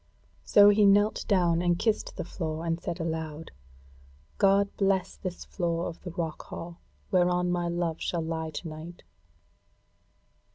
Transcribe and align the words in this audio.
So 0.43 0.69
he 0.69 0.83
knelt 0.87 1.25
down 1.27 1.61
and 1.61 1.77
kissed 1.77 2.15
the 2.17 2.23
floor, 2.23 2.65
and 2.65 2.81
said 2.81 2.99
aloud: 2.99 3.51
"God 4.39 4.75
bless 4.75 5.15
this 5.15 5.45
floor 5.45 5.85
of 5.87 6.01
the 6.01 6.09
rock 6.09 6.41
hall 6.45 6.79
whereon 7.11 7.51
my 7.51 7.67
love 7.67 8.01
shall 8.01 8.23
lie 8.23 8.49
to 8.49 8.67
night!" 8.67 9.03